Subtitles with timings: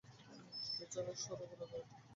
[0.75, 1.83] পেছনে সরো, ঘুরে যাও।